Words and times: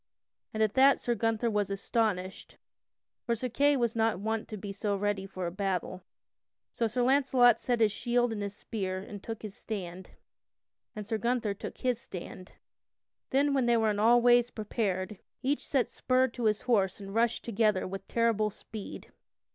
And 0.51 0.63
at 0.63 0.73
that 0.73 0.99
Sir 0.99 1.13
Gunther 1.13 1.51
was 1.51 1.69
astonished, 1.69 2.57
for 3.23 3.35
Sir 3.35 3.49
Kay 3.49 3.77
was 3.77 3.95
not 3.95 4.19
wont 4.19 4.47
to 4.47 4.57
be 4.57 4.73
so 4.73 4.95
ready 4.95 5.27
for 5.27 5.45
a 5.45 5.51
battle. 5.51 6.01
So 6.71 6.87
Sir 6.87 7.03
Launcelot 7.03 7.59
set 7.59 7.81
his 7.81 7.91
shield 7.91 8.33
and 8.33 8.51
spear 8.51 8.97
and 8.97 9.21
took 9.21 9.43
his 9.43 9.53
stand, 9.55 10.09
and 10.95 11.05
Sir 11.05 11.19
Gunther 11.19 11.53
took 11.53 11.77
his 11.77 11.99
stand. 12.01 12.53
Then, 13.29 13.53
when 13.53 13.67
they 13.67 13.77
were 13.77 13.91
in 13.91 13.99
all 13.99 14.23
ways 14.23 14.49
prepared, 14.49 15.19
each 15.43 15.67
set 15.67 15.87
spur 15.87 16.27
to 16.29 16.45
his 16.45 16.61
horse 16.63 16.99
and 16.99 17.13
rushed 17.13 17.45
together 17.45 17.85
with 17.87 18.07
terrible 18.07 18.49
speed. 18.49 19.11